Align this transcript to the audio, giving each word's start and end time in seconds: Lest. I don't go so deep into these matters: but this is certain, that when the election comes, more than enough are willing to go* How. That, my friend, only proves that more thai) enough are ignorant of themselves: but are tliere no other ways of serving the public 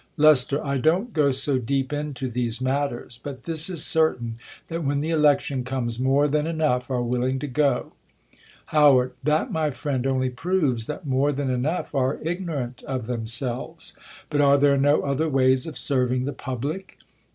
Lest. 0.17 0.51
I 0.51 0.79
don't 0.79 1.13
go 1.13 1.29
so 1.29 1.59
deep 1.59 1.93
into 1.93 2.27
these 2.27 2.59
matters: 2.59 3.19
but 3.23 3.43
this 3.43 3.69
is 3.69 3.85
certain, 3.85 4.39
that 4.67 4.83
when 4.83 4.99
the 5.01 5.11
election 5.11 5.63
comes, 5.63 5.99
more 5.99 6.27
than 6.27 6.47
enough 6.47 6.89
are 6.89 7.03
willing 7.03 7.37
to 7.37 7.45
go* 7.45 7.91
How. 8.69 9.09
That, 9.21 9.51
my 9.51 9.69
friend, 9.69 10.07
only 10.07 10.31
proves 10.31 10.87
that 10.87 11.05
more 11.05 11.31
thai) 11.33 11.43
enough 11.53 11.93
are 11.93 12.17
ignorant 12.23 12.81
of 12.87 13.05
themselves: 13.05 13.93
but 14.31 14.41
are 14.41 14.57
tliere 14.57 14.81
no 14.81 15.01
other 15.03 15.29
ways 15.29 15.67
of 15.67 15.77
serving 15.77 16.25
the 16.25 16.33
public 16.33 16.97